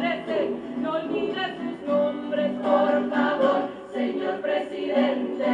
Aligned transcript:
desaparecen. 0.00 0.82
No 0.82 0.92
olvides 0.92 1.56
sus 1.56 1.88
nombres, 1.88 2.52
por 2.60 3.10
favor, 3.10 3.68
señor 3.92 4.40
presidente. 4.40 5.46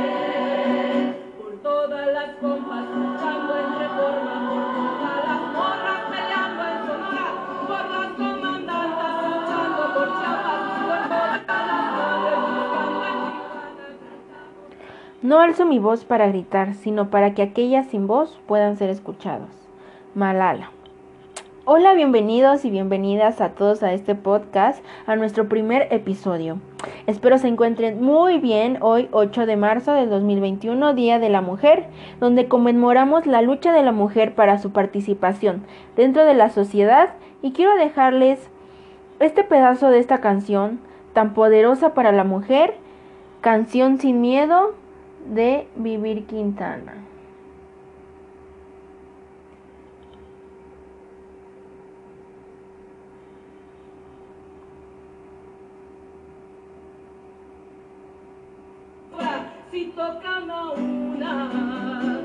Por 1.39 1.53
todas 1.63 2.07
las 2.13 2.37
compas 2.37 2.85
luchando 2.89 3.57
en 3.57 3.79
reforma, 3.79 4.35
por 4.49 4.63
todas 4.73 5.25
las 5.29 5.41
morras 5.53 6.01
peleando 6.11 6.63
en 6.63 6.79
Sonora, 6.87 7.27
por 7.67 7.85
las 7.91 8.09
comandantas 8.15 9.15
luchando 9.23 9.83
por 9.95 10.07
Chiapas, 10.21 10.61
por 10.81 10.99
todas 11.09 11.67
las 11.67 11.93
madres 11.93 12.39
buscando 12.41 13.05
en. 15.23 15.29
No 15.29 15.41
alzo 15.41 15.67
mi 15.67 15.79
voz 15.79 16.05
para 16.05 16.27
gritar, 16.27 16.75
sino 16.75 17.11
para 17.11 17.35
que 17.35 17.43
aquellas 17.43 17.87
sin 17.87 18.07
voz 18.07 18.41
puedan 18.47 18.77
ser 18.77 18.91
escuchados. 18.91 19.51
Malala. 20.15 20.71
Hola, 21.65 21.95
bienvenidos 21.95 22.65
y 22.65 22.71
bienvenidas 22.71 23.41
a 23.41 23.51
todos 23.51 23.85
a 23.85 23.93
este 23.93 24.17
podcast, 24.17 24.85
a 25.07 25.15
nuestro 25.15 25.49
primer 25.49 25.87
episodio. 25.93 26.59
Espero 27.07 27.39
se 27.39 27.47
encuentren 27.47 28.03
muy 28.03 28.39
bien 28.39 28.79
hoy 28.81 29.09
8 29.13 29.47
de 29.47 29.57
marzo 29.57 29.93
del 29.93 30.11
2021, 30.11 30.93
Día 30.95 31.21
de 31.21 31.29
la 31.29 31.41
Mujer, 31.41 31.87
donde 32.19 32.49
conmemoramos 32.49 33.27
la 33.27 33.43
lucha 33.43 33.73
de 33.73 33.85
la 33.85 33.93
mujer 33.93 34.35
para 34.35 34.59
su 34.59 34.73
participación 34.73 35.63
dentro 35.95 36.25
de 36.25 36.35
la 36.35 36.51
sociedad 36.51 37.11
y 37.43 37.53
quiero 37.53 37.77
dejarles 37.77 38.51
este 39.21 39.45
pedazo 39.45 39.91
de 39.91 40.01
esta 40.01 40.21
canción 40.21 40.81
tan 41.13 41.33
poderosa 41.33 41.95
para 41.95 42.11
la 42.11 42.25
mujer, 42.25 42.75
Canción 43.41 44.01
sin 44.01 44.21
miedo 44.21 44.75
de 45.27 45.69
Vivir 45.77 46.27
Quintana. 46.27 47.02
Si 59.73 59.87
tocan 59.97 60.51
a 60.51 60.73
una, 60.73 62.22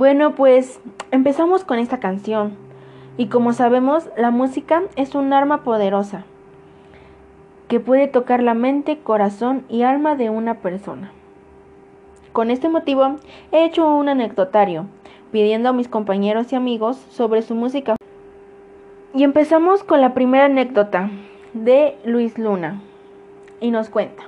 Bueno, 0.00 0.34
pues 0.34 0.80
empezamos 1.10 1.62
con 1.62 1.78
esta 1.78 2.00
canción. 2.00 2.56
Y 3.18 3.26
como 3.26 3.52
sabemos, 3.52 4.08
la 4.16 4.30
música 4.30 4.84
es 4.96 5.14
un 5.14 5.30
arma 5.34 5.62
poderosa 5.62 6.24
que 7.68 7.80
puede 7.80 8.08
tocar 8.08 8.42
la 8.42 8.54
mente, 8.54 9.00
corazón 9.00 9.62
y 9.68 9.82
alma 9.82 10.16
de 10.16 10.30
una 10.30 10.54
persona. 10.60 11.12
Con 12.32 12.50
este 12.50 12.70
motivo, 12.70 13.16
he 13.52 13.66
hecho 13.66 13.94
un 13.94 14.08
anecdotario 14.08 14.86
pidiendo 15.32 15.68
a 15.68 15.74
mis 15.74 15.88
compañeros 15.88 16.50
y 16.50 16.56
amigos 16.56 16.96
sobre 17.10 17.42
su 17.42 17.54
música. 17.54 17.96
Y 19.12 19.22
empezamos 19.22 19.84
con 19.84 20.00
la 20.00 20.14
primera 20.14 20.46
anécdota 20.46 21.10
de 21.52 21.98
Luis 22.06 22.38
Luna. 22.38 22.80
Y 23.60 23.70
nos 23.70 23.90
cuenta. 23.90 24.22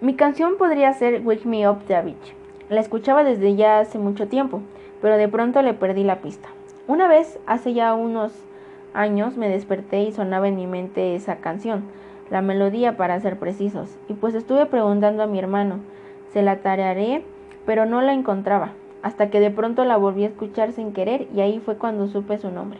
Mi 0.00 0.14
canción 0.14 0.56
podría 0.56 0.94
ser 0.94 1.20
Wake 1.26 1.44
Me 1.44 1.68
Up 1.68 1.84
de. 1.84 2.41
La 2.72 2.80
escuchaba 2.80 3.22
desde 3.22 3.54
ya 3.54 3.80
hace 3.80 3.98
mucho 3.98 4.28
tiempo, 4.28 4.62
pero 5.02 5.18
de 5.18 5.28
pronto 5.28 5.60
le 5.60 5.74
perdí 5.74 6.04
la 6.04 6.22
pista. 6.22 6.48
Una 6.88 7.06
vez, 7.06 7.38
hace 7.44 7.74
ya 7.74 7.92
unos 7.92 8.32
años, 8.94 9.36
me 9.36 9.50
desperté 9.50 10.04
y 10.04 10.12
sonaba 10.12 10.48
en 10.48 10.56
mi 10.56 10.66
mente 10.66 11.14
esa 11.14 11.36
canción, 11.36 11.82
la 12.30 12.40
melodía 12.40 12.96
para 12.96 13.20
ser 13.20 13.38
precisos, 13.38 13.98
y 14.08 14.14
pues 14.14 14.34
estuve 14.34 14.64
preguntando 14.64 15.22
a 15.22 15.26
mi 15.26 15.38
hermano, 15.38 15.80
se 16.32 16.40
la 16.40 16.62
tarearé, 16.62 17.22
pero 17.66 17.84
no 17.84 18.00
la 18.00 18.14
encontraba, 18.14 18.72
hasta 19.02 19.28
que 19.28 19.40
de 19.40 19.50
pronto 19.50 19.84
la 19.84 19.98
volví 19.98 20.24
a 20.24 20.28
escuchar 20.28 20.72
sin 20.72 20.94
querer 20.94 21.28
y 21.34 21.42
ahí 21.42 21.60
fue 21.60 21.76
cuando 21.76 22.08
supe 22.08 22.38
su 22.38 22.50
nombre. 22.50 22.78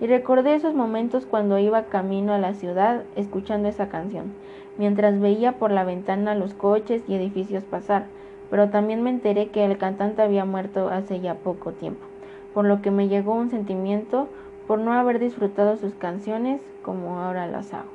Y 0.00 0.06
recordé 0.06 0.54
esos 0.54 0.74
momentos 0.74 1.26
cuando 1.26 1.58
iba 1.58 1.86
camino 1.86 2.32
a 2.32 2.38
la 2.38 2.54
ciudad 2.54 3.02
escuchando 3.16 3.68
esa 3.68 3.88
canción, 3.88 4.34
mientras 4.78 5.18
veía 5.18 5.58
por 5.58 5.72
la 5.72 5.82
ventana 5.82 6.36
los 6.36 6.54
coches 6.54 7.02
y 7.08 7.16
edificios 7.16 7.64
pasar, 7.64 8.04
pero 8.52 8.68
también 8.68 9.02
me 9.02 9.08
enteré 9.08 9.48
que 9.48 9.64
el 9.64 9.78
cantante 9.78 10.20
había 10.20 10.44
muerto 10.44 10.90
hace 10.90 11.20
ya 11.20 11.36
poco 11.36 11.72
tiempo, 11.72 12.04
por 12.52 12.66
lo 12.66 12.82
que 12.82 12.90
me 12.90 13.08
llegó 13.08 13.32
un 13.32 13.48
sentimiento 13.48 14.28
por 14.66 14.78
no 14.78 14.92
haber 14.92 15.18
disfrutado 15.18 15.78
sus 15.78 15.94
canciones 15.94 16.60
como 16.82 17.18
ahora 17.18 17.46
las 17.46 17.72
hago. 17.72 17.88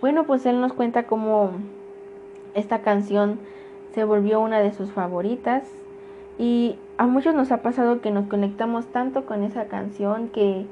Bueno, 0.00 0.26
pues 0.26 0.46
él 0.46 0.60
nos 0.60 0.72
cuenta 0.72 1.08
cómo 1.08 1.50
esta 2.54 2.82
canción 2.82 3.40
se 3.92 4.04
volvió 4.04 4.38
una 4.38 4.60
de 4.60 4.72
sus 4.72 4.92
favoritas 4.92 5.64
y 6.38 6.76
a 6.96 7.08
muchos 7.08 7.34
nos 7.34 7.50
ha 7.50 7.62
pasado 7.62 8.00
que 8.00 8.12
nos 8.12 8.28
conectamos 8.28 8.86
tanto 8.86 9.26
con 9.26 9.42
esa 9.42 9.64
canción 9.64 10.28
que 10.28 10.66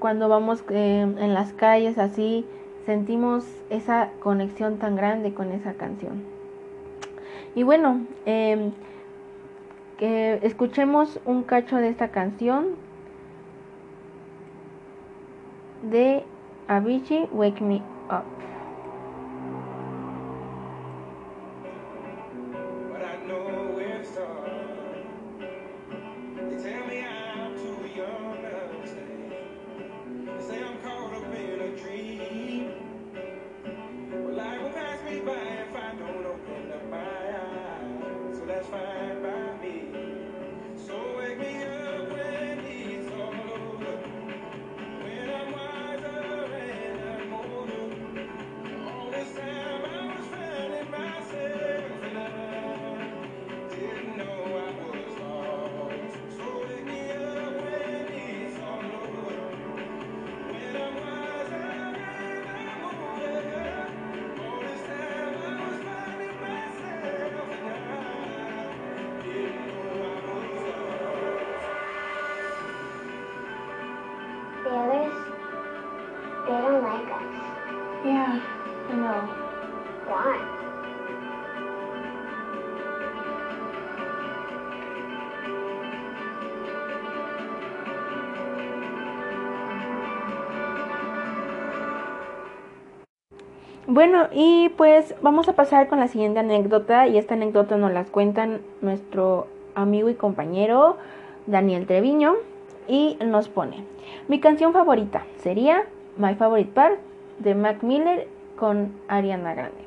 cuando 0.00 0.28
vamos 0.28 0.64
eh, 0.70 1.02
en 1.02 1.32
las 1.32 1.52
calles 1.52 1.96
así 1.96 2.44
sentimos 2.86 3.46
esa 3.70 4.10
conexión 4.18 4.78
tan 4.78 4.96
grande 4.96 5.32
con 5.32 5.52
esa 5.52 5.74
canción. 5.74 6.39
Y 7.54 7.62
bueno, 7.62 8.06
que 8.24 8.72
escuchemos 10.42 11.20
un 11.24 11.42
cacho 11.42 11.76
de 11.76 11.88
esta 11.88 12.08
canción 12.08 12.68
de 15.90 16.24
Avicii, 16.68 17.28
Wake 17.32 17.62
Me 17.62 17.82
Up. 18.08 18.49
They 76.50 76.56
don't 76.56 76.82
like 76.82 77.06
us. 77.12 77.22
Yeah, 78.04 78.40
I 78.88 78.94
know. 78.96 79.22
Why? 80.08 80.38
Bueno, 93.86 94.26
y 94.32 94.70
pues 94.70 95.14
vamos 95.22 95.48
a 95.48 95.52
pasar 95.52 95.86
con 95.86 96.00
la 96.00 96.08
siguiente 96.08 96.40
anécdota 96.40 97.06
y 97.06 97.16
esta 97.16 97.34
anécdota 97.34 97.76
nos 97.76 97.92
la 97.92 98.06
cuentan 98.06 98.60
nuestro 98.80 99.46
amigo 99.76 100.08
y 100.08 100.14
compañero 100.14 100.96
Daniel 101.46 101.86
Treviño 101.86 102.34
y 102.88 103.16
nos 103.24 103.48
pone, 103.48 103.84
mi 104.26 104.40
canción 104.40 104.72
favorita 104.72 105.24
sería 105.38 105.86
My 106.20 106.34
Favorite 106.36 106.70
Part 106.72 106.98
de 107.38 107.54
Mac 107.54 107.82
Miller 107.82 108.28
con 108.56 108.92
Ariana 109.08 109.54
Grande. 109.54 109.80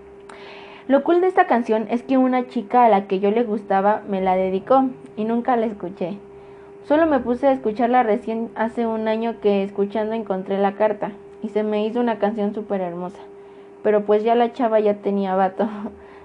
Lo 0.88 1.04
cool 1.04 1.22
de 1.22 1.28
esta 1.28 1.48
canción 1.48 1.88
es 1.90 2.04
que 2.04 2.18
una 2.18 2.48
chica 2.48 2.84
a 2.84 2.90
la 2.90 3.08
que 3.08 3.20
yo 3.20 3.32
le 3.32 3.44
gustaba 3.44 4.02
me 4.10 4.20
la 4.20 4.36
dedicó 4.36 4.90
y 5.16 5.24
nunca 5.24 5.56
la 5.56 5.68
escuché. 5.68 6.18
Solo 6.86 7.06
me 7.06 7.20
puse 7.20 7.48
a 7.48 7.54
escucharla 7.54 8.04
recién 8.04 8.50
hace 8.56 8.86
un 8.86 9.08
año 9.08 9.40
que 9.40 9.64
escuchando 9.64 10.14
encontré 10.14 10.58
la 10.58 10.74
carta 10.74 11.14
y 11.42 11.50
se 11.50 11.64
me 11.64 11.86
hizo 11.86 12.02
una 12.02 12.20
canción 12.20 12.54
súper 12.54 12.82
hermosa 12.82 13.20
pero 13.84 14.06
pues 14.06 14.24
ya 14.24 14.34
la 14.34 14.54
chava 14.54 14.80
ya 14.80 14.96
tenía 14.96 15.36
vato. 15.36 15.68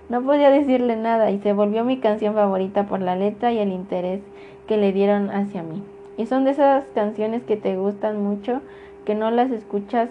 No 0.09 0.23
podía 0.23 0.49
decirle 0.49 0.97
nada 0.97 1.31
y 1.31 1.39
se 1.41 1.53
volvió 1.53 1.85
mi 1.85 1.99
canción 1.99 2.33
favorita 2.33 2.87
por 2.87 3.03
la 3.03 3.15
letra 3.15 3.53
y 3.53 3.59
el 3.59 3.73
interés 3.73 4.23
que 4.67 4.79
le 4.79 4.91
dieron 4.91 5.29
hacia 5.29 5.63
mí. 5.63 5.83
Y 6.17 6.25
son 6.25 6.45
de 6.45 6.53
esas 6.53 6.87
canciones 6.95 7.43
que 7.43 7.59
te 7.59 7.77
gustan 7.77 8.25
mucho, 8.25 8.63
que 9.09 9.15
no 9.15 9.31
las 9.31 9.51
escuchas 9.51 10.11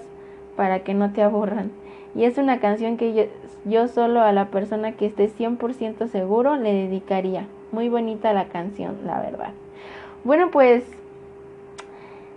para 0.56 0.80
que 0.80 0.96
no 0.96 1.14
te 1.14 1.22
aburran. 1.22 1.70
Y 2.16 2.24
es 2.24 2.40
una 2.40 2.60
canción 2.60 2.98
que 2.98 3.30
yo, 3.64 3.88
solo 3.88 4.22
a 4.24 4.32
la 4.32 4.48
persona 4.48 4.94
que 4.94 5.06
esté 5.06 5.30
100% 5.30 6.08
seguro 6.08 6.56
le 6.56 6.74
dedicaría. 6.74 7.46
Muy 7.72 7.90
bonita 7.90 8.34
la 8.34 8.46
canción, 8.46 8.98
la 9.06 9.22
verdad. 9.22 9.52
Bueno, 10.24 10.50
pues 10.50 10.84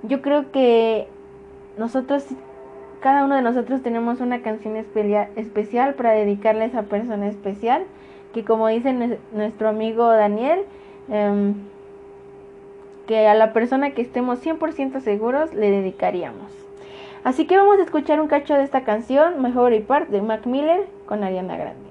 yo 0.03 0.21
creo 0.21 0.53
que 0.53 1.09
nosotros 1.79 2.27
cada 3.01 3.25
uno 3.25 3.37
de 3.37 3.43
nosotros 3.43 3.81
tenemos 3.83 4.21
una 4.21 4.43
canción 4.43 4.77
especial 4.77 5.95
para 5.95 6.13
dedicarle 6.13 6.65
a 6.65 6.67
esa 6.67 6.83
persona 6.83 7.27
especial, 7.29 7.85
que 8.35 8.45
como 8.45 8.69
dice 8.69 9.19
nuestro 9.33 9.71
amigo 9.71 10.07
Daniel, 10.09 10.61
em, 11.09 11.55
que 13.11 13.27
a 13.27 13.35
la 13.35 13.53
persona 13.53 13.91
que 13.91 14.03
estemos 14.03 14.41
100% 14.41 15.01
seguros 15.01 15.53
le 15.53 15.69
dedicaríamos. 15.69 16.53
Así 17.25 17.45
que 17.45 17.57
vamos 17.57 17.81
a 17.81 17.83
escuchar 17.83 18.21
un 18.21 18.29
cacho 18.29 18.55
de 18.55 18.63
esta 18.63 18.85
canción, 18.85 19.43
My 19.43 19.51
Favorite 19.51 19.85
Part, 19.85 20.11
de 20.11 20.23
Mac 20.23 20.47
Miller, 20.47 20.87
con 21.07 21.25
Ariana 21.25 21.57
Grande. 21.57 21.90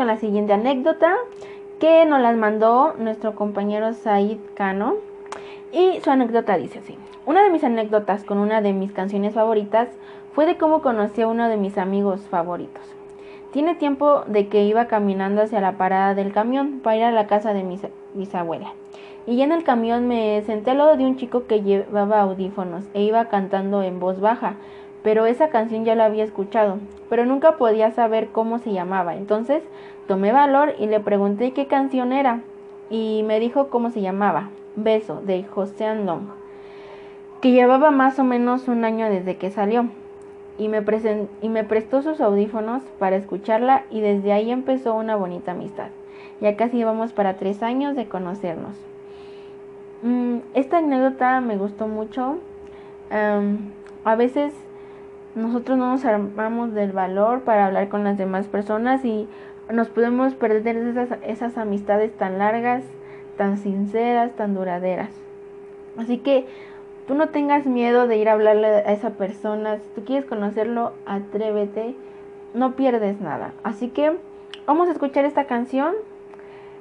Con 0.00 0.06
la 0.06 0.16
siguiente 0.16 0.54
anécdota 0.54 1.14
que 1.78 2.06
nos 2.06 2.22
las 2.22 2.34
mandó 2.34 2.94
nuestro 2.94 3.34
compañero 3.34 3.92
Said 3.92 4.38
Cano. 4.54 4.94
Y 5.72 6.00
su 6.00 6.08
anécdota 6.08 6.56
dice 6.56 6.78
así. 6.78 6.96
Una 7.26 7.42
de 7.44 7.50
mis 7.50 7.62
anécdotas 7.64 8.24
con 8.24 8.38
una 8.38 8.62
de 8.62 8.72
mis 8.72 8.92
canciones 8.92 9.34
favoritas 9.34 9.88
fue 10.32 10.46
de 10.46 10.56
cómo 10.56 10.80
conocí 10.80 11.20
a 11.20 11.28
uno 11.28 11.50
de 11.50 11.58
mis 11.58 11.76
amigos 11.76 12.22
favoritos. 12.30 12.82
Tiene 13.52 13.74
tiempo 13.74 14.24
de 14.26 14.48
que 14.48 14.64
iba 14.64 14.86
caminando 14.86 15.42
hacia 15.42 15.60
la 15.60 15.72
parada 15.72 16.14
del 16.14 16.32
camión 16.32 16.80
para 16.80 16.96
ir 16.96 17.02
a 17.02 17.12
la 17.12 17.26
casa 17.26 17.52
de 17.52 17.62
mi 17.62 17.78
bisabuela. 18.14 18.72
Y 19.26 19.42
en 19.42 19.52
el 19.52 19.64
camión 19.64 20.08
me 20.08 20.40
senté 20.46 20.70
al 20.70 20.78
lado 20.78 20.96
de 20.96 21.04
un 21.04 21.18
chico 21.18 21.46
que 21.46 21.60
llevaba 21.60 22.22
audífonos 22.22 22.84
e 22.94 23.02
iba 23.02 23.26
cantando 23.26 23.82
en 23.82 24.00
voz 24.00 24.18
baja, 24.18 24.54
pero 25.02 25.26
esa 25.26 25.48
canción 25.48 25.84
ya 25.84 25.94
la 25.94 26.04
había 26.04 26.24
escuchado, 26.24 26.78
pero 27.08 27.24
nunca 27.24 27.56
podía 27.56 27.90
saber 27.90 28.28
cómo 28.28 28.58
se 28.58 28.72
llamaba. 28.72 29.16
Entonces 29.16 29.62
tomé 30.06 30.32
valor 30.32 30.74
y 30.78 30.86
le 30.86 31.00
pregunté 31.00 31.52
qué 31.52 31.66
canción 31.66 32.12
era 32.12 32.40
y 32.90 33.22
me 33.24 33.40
dijo 33.40 33.68
cómo 33.68 33.90
se 33.90 34.00
llamaba, 34.02 34.50
Beso, 34.76 35.20
de 35.22 35.44
José 35.44 35.86
Andong, 35.86 36.28
que 37.40 37.52
llevaba 37.52 37.90
más 37.90 38.18
o 38.18 38.24
menos 38.24 38.68
un 38.68 38.84
año 38.84 39.08
desde 39.08 39.36
que 39.36 39.50
salió. 39.50 39.88
Y 40.58 40.68
me, 40.68 40.84
y 41.40 41.48
me 41.48 41.64
prestó 41.64 42.02
sus 42.02 42.20
audífonos 42.20 42.82
para 42.98 43.16
escucharla 43.16 43.84
y 43.90 44.02
desde 44.02 44.32
ahí 44.32 44.50
empezó 44.50 44.94
una 44.94 45.16
bonita 45.16 45.52
amistad. 45.52 45.88
Ya 46.42 46.54
casi 46.56 46.76
llevamos 46.76 47.14
para 47.14 47.36
tres 47.36 47.62
años 47.62 47.96
de 47.96 48.06
conocernos. 48.06 48.76
Mm, 50.02 50.38
esta 50.52 50.78
anécdota 50.78 51.40
me 51.40 51.56
gustó 51.56 51.88
mucho. 51.88 52.38
a 54.04 54.14
veces 54.16 54.52
nosotros 55.34 55.78
no 55.78 55.92
nos 55.92 56.04
armamos 56.04 56.74
del 56.74 56.92
valor 56.92 57.42
para 57.42 57.66
hablar 57.66 57.88
con 57.88 58.04
las 58.04 58.18
demás 58.18 58.48
personas 58.48 59.04
y 59.04 59.28
nos 59.72 59.88
podemos 59.88 60.34
perder 60.34 60.76
esas, 60.76 61.18
esas 61.22 61.56
amistades 61.56 62.16
tan 62.16 62.38
largas, 62.38 62.84
tan 63.36 63.58
sinceras, 63.58 64.32
tan 64.32 64.54
duraderas. 64.54 65.10
Así 65.96 66.18
que 66.18 66.46
tú 67.06 67.14
no 67.14 67.28
tengas 67.28 67.66
miedo 67.66 68.06
de 68.06 68.16
ir 68.16 68.28
a 68.28 68.32
hablarle 68.32 68.66
a 68.66 68.92
esa 68.92 69.10
persona. 69.10 69.78
Si 69.78 69.88
tú 69.94 70.04
quieres 70.04 70.24
conocerlo, 70.24 70.92
atrévete. 71.06 71.94
No 72.54 72.74
pierdes 72.74 73.20
nada. 73.20 73.52
Así 73.62 73.88
que 73.88 74.16
vamos 74.66 74.88
a 74.88 74.92
escuchar 74.92 75.24
esta 75.24 75.44
canción. 75.44 75.94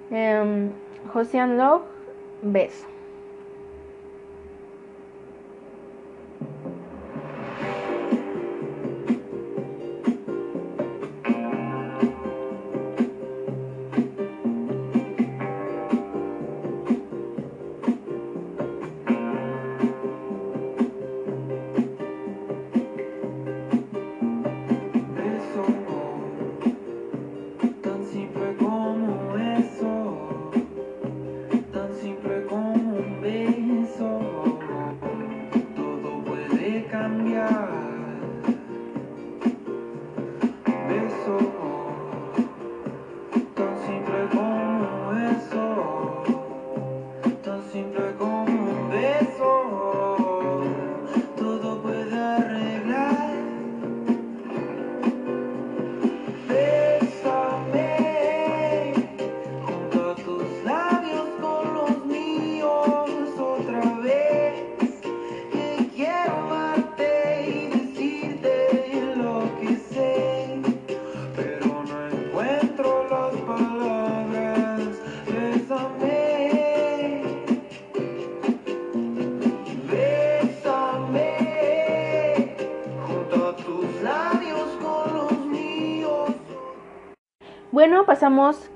Eh, 0.10 0.70
Josian 1.14 1.58
Love, 1.58 1.84
beso. 2.42 2.88
Beso, 2.88 2.88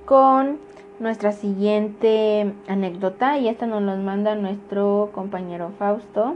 con 0.05 0.57
nuestra 0.99 1.31
siguiente 1.31 2.53
anécdota 2.67 3.37
y 3.37 3.47
esta 3.47 3.67
nos 3.67 3.83
la 3.83 3.95
manda 3.95 4.33
nuestro 4.33 5.11
compañero 5.13 5.71
Fausto. 5.77 6.35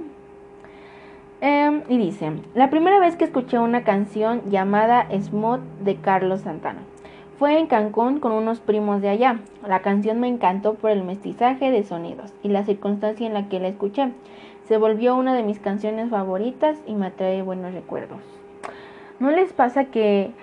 Em, 1.41 1.81
y 1.89 1.97
dice, 1.97 2.33
la 2.53 2.69
primera 2.69 2.99
vez 2.99 3.15
que 3.15 3.23
escuché 3.23 3.57
una 3.57 3.83
canción 3.83 4.43
llamada 4.51 5.07
Smooth 5.19 5.61
de 5.83 5.95
Carlos 5.95 6.41
Santana 6.41 6.81
fue 7.39 7.57
en 7.57 7.65
Cancún 7.65 8.19
con 8.19 8.33
unos 8.33 8.59
primos 8.59 9.01
de 9.01 9.09
allá. 9.09 9.39
La 9.67 9.79
canción 9.81 10.19
me 10.19 10.27
encantó 10.27 10.75
por 10.75 10.91
el 10.91 11.03
mestizaje 11.03 11.71
de 11.71 11.83
sonidos 11.83 12.31
y 12.43 12.49
la 12.49 12.65
circunstancia 12.65 13.25
en 13.25 13.33
la 13.33 13.49
que 13.49 13.59
la 13.59 13.69
escuché. 13.69 14.11
Se 14.67 14.77
volvió 14.77 15.15
una 15.15 15.33
de 15.33 15.41
mis 15.41 15.59
canciones 15.59 16.11
favoritas 16.11 16.77
y 16.85 16.93
me 16.93 17.09
trae 17.09 17.41
buenos 17.41 17.73
recuerdos. 17.73 18.19
¿No 19.19 19.31
les 19.31 19.53
pasa 19.53 19.85
que 19.85 20.33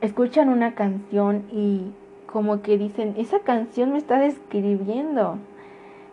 escuchan 0.00 0.48
una 0.48 0.74
canción 0.74 1.44
y 1.50 1.92
como 2.26 2.62
que 2.62 2.76
dicen, 2.78 3.14
esa 3.16 3.40
canción 3.40 3.92
me 3.92 3.98
está 3.98 4.18
describiendo. 4.18 5.38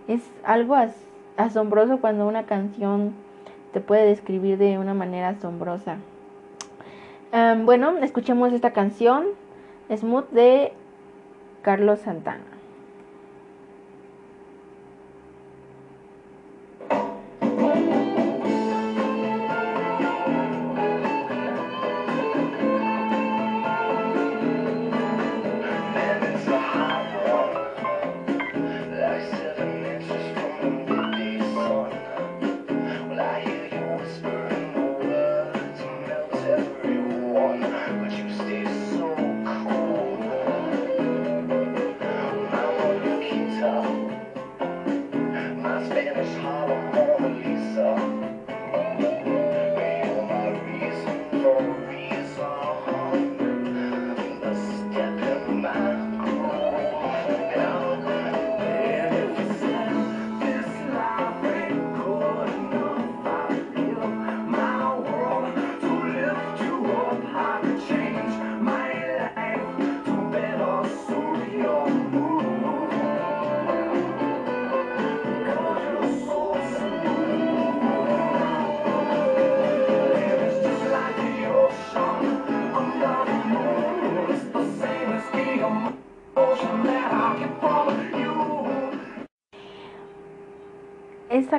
Es 0.07 0.21
algo 0.43 0.75
as- 0.75 0.95
asombroso 1.37 1.99
cuando 1.99 2.27
una 2.27 2.43
canción 2.43 3.13
te 3.73 3.81
puede 3.81 4.05
describir 4.05 4.57
de 4.57 4.77
una 4.77 4.93
manera 4.93 5.29
asombrosa. 5.29 5.97
Bueno, 7.65 7.97
escuchemos 7.97 8.53
esta 8.53 8.71
canción, 8.71 9.25
Smooth 9.93 10.29
de 10.29 10.71
Carlos 11.63 11.99
Santana. 11.99 12.54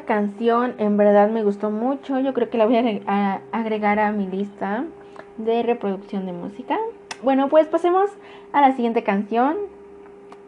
Canción 0.07 0.75
en 0.79 0.97
verdad 0.97 1.29
me 1.31 1.43
gustó 1.45 1.71
mucho. 1.71 2.19
Yo 2.21 2.33
creo 2.33 2.49
que 2.49 2.59
la 2.59 2.67
voy 2.67 2.77
a 2.77 2.81
agre- 2.83 3.03
a 3.07 3.41
agregar 3.53 3.99
a 3.99 4.11
mi 4.13 4.27
lista 4.27 4.85
de 5.37 5.63
reproducción 5.63 6.25
de 6.27 6.33
música. 6.33 6.79
Bueno, 7.23 7.49
pues 7.49 7.67
pasemos 7.67 8.11
a 8.53 8.61
la 8.61 8.73
siguiente 8.73 9.03
canción 9.03 9.57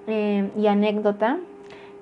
eh, 0.07 0.51
y 0.57 0.67
anécdota 0.67 1.39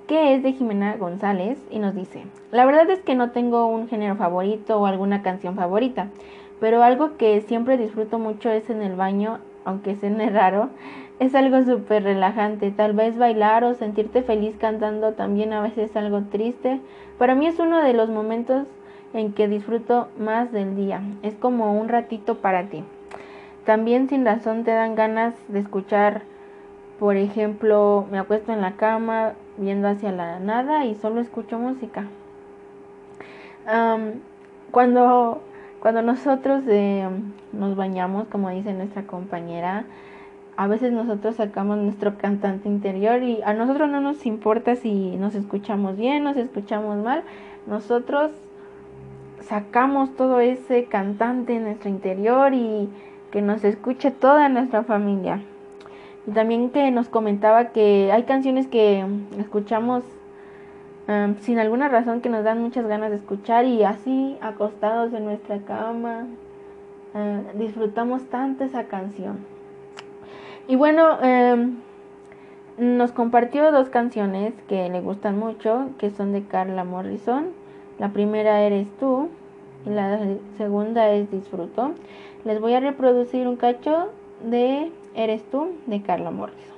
que 0.06 0.34
es 0.34 0.42
de 0.44 0.52
Jimena 0.52 0.96
González 0.96 1.58
y 1.68 1.80
nos 1.80 1.94
dice, 1.94 2.22
la 2.52 2.64
verdad 2.64 2.88
es 2.90 3.00
que 3.00 3.16
no 3.16 3.32
tengo 3.32 3.66
un 3.66 3.88
género 3.88 4.14
favorito 4.14 4.78
o 4.78 4.86
alguna 4.86 5.22
canción 5.22 5.56
favorita, 5.56 6.10
pero 6.60 6.84
algo 6.84 7.16
que 7.16 7.40
siempre 7.40 7.76
disfruto 7.76 8.20
mucho 8.20 8.48
es 8.50 8.70
en 8.70 8.82
el 8.82 8.94
baño, 8.94 9.38
aunque 9.64 9.96
suene 9.96 10.30
raro, 10.30 10.68
es 11.18 11.34
algo 11.34 11.64
súper 11.64 12.02
relajante, 12.02 12.70
tal 12.70 12.92
vez 12.92 13.16
bailar 13.16 13.64
o 13.64 13.74
sentirte 13.74 14.22
feliz 14.22 14.56
cantando 14.58 15.12
también 15.12 15.52
a 15.52 15.62
veces 15.62 15.90
es 15.90 15.96
algo 15.96 16.22
triste. 16.22 16.80
Para 17.18 17.34
mí 17.34 17.46
es 17.46 17.58
uno 17.58 17.82
de 17.82 17.94
los 17.94 18.10
momentos 18.10 18.66
en 19.14 19.32
que 19.32 19.48
disfruto 19.48 20.08
más 20.18 20.52
del 20.52 20.76
día, 20.76 21.00
es 21.22 21.34
como 21.34 21.78
un 21.80 21.88
ratito 21.88 22.38
para 22.38 22.64
ti. 22.64 22.84
También 23.64 24.08
sin 24.08 24.24
razón 24.24 24.64
te 24.64 24.72
dan 24.72 24.94
ganas 24.94 25.34
de 25.48 25.60
escuchar, 25.60 26.22
por 26.98 27.16
ejemplo, 27.16 28.06
me 28.10 28.18
acuesto 28.18 28.52
en 28.52 28.60
la 28.60 28.72
cama 28.72 29.32
viendo 29.56 29.88
hacia 29.88 30.12
la 30.12 30.38
nada 30.38 30.84
y 30.84 30.94
solo 30.94 31.20
escucho 31.20 31.58
música. 31.58 32.04
Cuando, 34.70 35.40
cuando 35.80 36.02
nosotros 36.02 36.62
eh, 36.68 37.08
nos 37.52 37.74
bañamos, 37.74 38.28
como 38.28 38.50
dice 38.50 38.72
nuestra 38.72 39.02
compañera, 39.02 39.84
a 40.56 40.66
veces 40.66 40.92
nosotros 40.92 41.36
sacamos 41.36 41.78
nuestro 41.78 42.16
cantante 42.16 42.68
interior 42.68 43.22
y 43.22 43.42
a 43.42 43.52
nosotros 43.52 43.90
no 43.90 44.00
nos 44.00 44.24
importa 44.24 44.74
si 44.74 45.16
nos 45.16 45.34
escuchamos 45.34 45.96
bien, 45.96 46.24
nos 46.24 46.36
escuchamos 46.36 46.96
mal. 47.04 47.24
Nosotros 47.66 48.32
sacamos 49.40 50.16
todo 50.16 50.40
ese 50.40 50.86
cantante 50.86 51.54
en 51.54 51.64
nuestro 51.64 51.90
interior 51.90 52.54
y 52.54 52.88
que 53.30 53.42
nos 53.42 53.64
escuche 53.64 54.10
toda 54.10 54.48
nuestra 54.48 54.82
familia. 54.82 55.42
Y 56.26 56.30
también 56.30 56.70
que 56.70 56.90
nos 56.90 57.08
comentaba 57.08 57.66
que 57.66 58.10
hay 58.10 58.22
canciones 58.22 58.66
que 58.66 59.04
escuchamos 59.38 60.04
um, 61.06 61.36
sin 61.40 61.58
alguna 61.58 61.88
razón 61.88 62.22
que 62.22 62.30
nos 62.30 62.44
dan 62.44 62.62
muchas 62.62 62.86
ganas 62.86 63.10
de 63.10 63.16
escuchar 63.16 63.66
y 63.66 63.84
así 63.84 64.38
acostados 64.40 65.12
en 65.12 65.26
nuestra 65.26 65.58
cama 65.58 66.26
uh, 67.14 67.58
disfrutamos 67.58 68.24
tanto 68.30 68.64
esa 68.64 68.84
canción. 68.84 69.55
Y 70.68 70.74
bueno, 70.74 71.18
um, 71.22 71.76
nos 72.78 73.12
compartió 73.12 73.70
dos 73.70 73.88
canciones 73.88 74.52
que 74.68 74.88
le 74.88 75.00
gustan 75.00 75.38
mucho, 75.38 75.90
que 75.98 76.10
son 76.10 76.32
de 76.32 76.42
Carla 76.42 76.82
Morrison. 76.82 77.50
La 77.98 78.08
primera 78.10 78.62
eres 78.62 78.88
tú 78.98 79.28
y 79.86 79.90
la 79.90 80.18
segunda 80.56 81.10
es 81.10 81.30
Disfruto. 81.30 81.92
Les 82.44 82.60
voy 82.60 82.74
a 82.74 82.80
reproducir 82.80 83.46
un 83.46 83.56
cacho 83.56 84.08
de 84.44 84.90
Eres 85.14 85.42
tú 85.50 85.68
de 85.86 86.02
Carla 86.02 86.30
Morrison. 86.30 86.76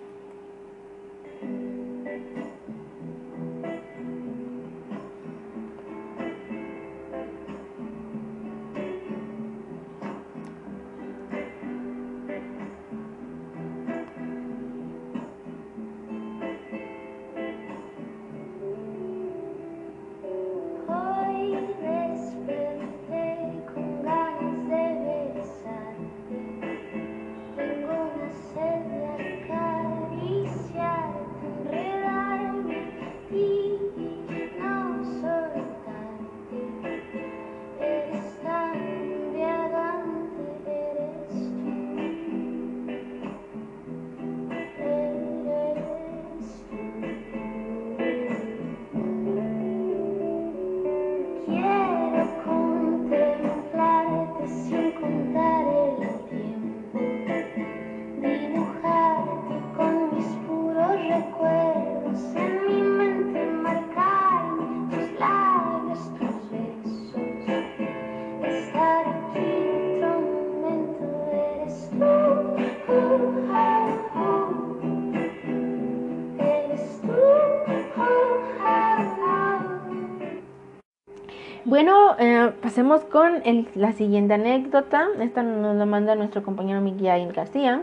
Bueno, 81.64 82.14
eh, 82.18 82.52
pasemos 82.62 83.02
con 83.04 83.42
la 83.74 83.92
siguiente 83.92 84.34
anécdota. 84.34 85.08
Esta 85.20 85.42
nos 85.42 85.76
la 85.76 85.86
manda 85.86 86.14
nuestro 86.14 86.42
compañero 86.44 86.80
Miguel 86.80 87.32
García. 87.32 87.82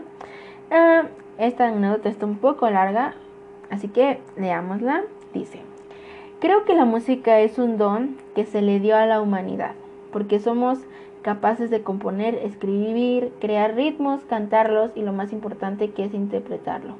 Eh, 0.70 1.02
esta 1.38 1.68
anécdota 1.68 2.08
está 2.08 2.24
un 2.24 2.38
poco 2.38 2.70
larga, 2.70 3.14
así 3.70 3.88
que 3.88 4.18
leámosla. 4.36 5.02
Dice, 5.34 5.60
creo 6.40 6.64
que 6.64 6.74
la 6.74 6.86
música 6.86 7.40
es 7.40 7.58
un 7.58 7.76
don 7.76 8.16
que 8.34 8.46
se 8.46 8.62
le 8.62 8.80
dio 8.80 8.96
a 8.96 9.04
la 9.04 9.20
humanidad, 9.20 9.72
porque 10.10 10.40
somos 10.40 10.78
capaces 11.20 11.68
de 11.68 11.82
componer, 11.82 12.34
escribir, 12.34 13.30
crear 13.40 13.74
ritmos, 13.74 14.24
cantarlos 14.24 14.90
y 14.94 15.02
lo 15.02 15.12
más 15.12 15.34
importante 15.34 15.90
que 15.90 16.04
es 16.04 16.14
interpretarlo, 16.14 16.94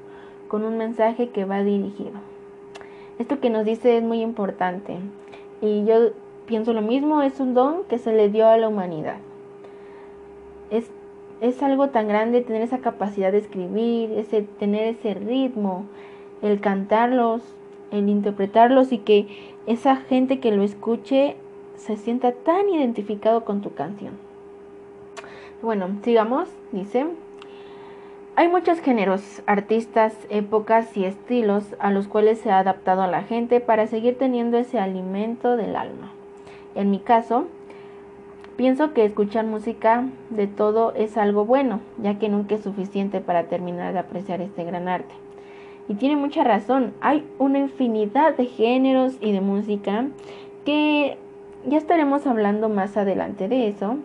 con 0.48 0.62
un 0.62 0.76
mensaje 0.76 1.30
que 1.30 1.46
va 1.46 1.62
dirigido. 1.62 2.20
Esto 3.18 3.40
que 3.40 3.48
nos 3.48 3.64
dice 3.64 3.96
es 3.96 4.02
muy 4.02 4.20
importante 4.20 4.98
y 5.62 5.86
yo 5.86 6.10
pienso 6.46 6.72
lo 6.72 6.82
mismo, 6.82 7.22
es 7.22 7.40
un 7.40 7.54
don 7.54 7.85
que 7.85 7.98
se 7.98 8.12
le 8.12 8.28
dio 8.28 8.48
a 8.48 8.56
la 8.56 8.68
humanidad. 8.68 9.16
Es, 10.70 10.90
es 11.40 11.62
algo 11.62 11.90
tan 11.90 12.09
grande 12.09 12.40
tener 12.40 12.62
esa 12.62 12.78
capacidad 12.78 13.32
de 13.32 13.38
escribir, 13.38 14.12
ese, 14.12 14.42
tener 14.42 14.85
ese 14.85 15.14
ritmo, 15.14 15.85
el 16.42 16.61
cantarlos, 16.61 17.42
el 17.90 18.09
interpretarlos 18.09 18.92
y 18.92 18.98
que 18.98 19.26
esa 19.66 19.96
gente 19.96 20.40
que 20.40 20.52
lo 20.52 20.62
escuche 20.62 21.37
se 21.76 21.96
sienta 21.96 22.32
tan 22.32 22.68
identificado 22.68 23.44
con 23.44 23.61
tu 23.61 23.74
canción. 23.74 24.14
Bueno, 25.62 25.88
sigamos, 26.02 26.48
dice. 26.72 27.06
Hay 28.38 28.48
muchos 28.48 28.80
géneros, 28.80 29.42
artistas, 29.46 30.14
épocas 30.28 30.94
y 30.94 31.06
estilos 31.06 31.74
a 31.78 31.90
los 31.90 32.06
cuales 32.06 32.38
se 32.38 32.50
ha 32.50 32.59
adaptado 32.59 33.02
a 33.02 33.06
la 33.06 33.22
gente 33.22 33.61
para 33.61 33.87
seguir 33.87 34.18
teniendo 34.18 34.59
ese 34.59 34.78
alimento 34.78 35.56
del 35.56 35.74
alma. 35.74 36.12
En 36.76 36.90
mi 36.90 36.98
caso, 36.98 37.46
pienso 38.56 38.92
que 38.92 39.04
escuchar 39.04 39.46
música 39.46 40.04
de 40.28 40.46
todo 40.46 40.92
es 40.94 41.16
algo 41.16 41.46
bueno, 41.46 41.80
ya 41.96 42.18
que 42.18 42.28
nunca 42.28 42.54
es 42.54 42.62
suficiente 42.62 43.20
para 43.20 43.44
terminar 43.44 43.94
de 43.94 43.98
apreciar 43.98 44.42
este 44.42 44.62
gran 44.62 44.86
arte. 44.86 45.14
Y 45.88 45.94
tiene 45.94 46.16
mucha 46.16 46.44
razón, 46.44 46.92
hay 47.00 47.24
una 47.38 47.60
infinidad 47.60 48.36
de 48.36 48.44
géneros 48.44 49.16
y 49.20 49.32
de 49.32 49.40
música 49.40 50.06
que 50.66 51.16
ya 51.64 51.78
estaremos 51.78 52.26
hablando 52.26 52.68
más 52.68 52.96
adelante 52.98 53.48
de 53.48 53.68
eso. 53.68 53.96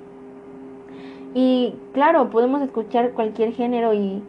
Y 1.34 1.76
claro, 1.94 2.30
podemos 2.30 2.62
escuchar 2.62 3.12
cualquier 3.12 3.52
género 3.52 3.94
y 3.94 4.22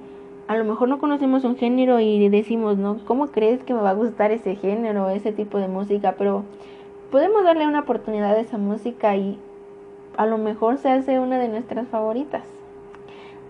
a 0.49 0.57
lo 0.57 0.65
mejor 0.65 0.89
no 0.89 0.99
conocemos 0.99 1.45
un 1.45 1.57
género 1.57 2.01
y 2.01 2.29
decimos, 2.29 2.77
¿no? 2.77 2.99
¿Cómo 3.07 3.29
crees 3.29 3.63
que 3.63 3.75
me 3.75 3.81
va 3.81 3.91
a 3.91 3.95
gustar 3.95 4.33
ese 4.33 4.57
género, 4.57 5.09
ese 5.11 5.31
tipo 5.31 5.59
de 5.59 5.69
música? 5.69 6.17
Pero 6.19 6.45
podemos 7.13 7.45
darle 7.45 7.67
una 7.67 7.81
oportunidad 7.81 8.35
a 8.35 8.41
esa 8.41 8.57
música 8.57 9.15
y 9.15 9.39
a 10.17 10.25
lo 10.25 10.39
mejor 10.39 10.79
se 10.79 10.91
hace 10.91 11.21
una 11.21 11.39
de 11.39 11.49
nuestras 11.49 11.87
favoritas. 11.89 12.43